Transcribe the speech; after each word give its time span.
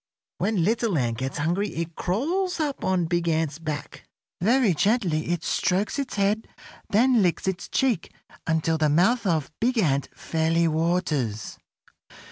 When 0.39 0.63
Little 0.63 0.97
Ant 0.97 1.19
gets 1.19 1.37
hungry 1.37 1.69
it 1.75 1.93
crawls 1.95 2.59
up 2.59 2.83
on 2.83 3.05
Big 3.05 3.29
Ant's 3.29 3.59
back. 3.59 4.07
Very 4.41 4.73
gently 4.73 5.27
it 5.27 5.43
strokes 5.43 5.99
its 5.99 6.15
head, 6.15 6.47
then 6.89 7.21
licks 7.21 7.47
its 7.47 7.69
cheek 7.69 8.11
until 8.47 8.79
the 8.79 8.89
mouth 8.89 9.27
of 9.27 9.51
Big 9.59 9.77
Ant 9.77 10.09
fairly 10.15 10.67
waters. 10.67 11.59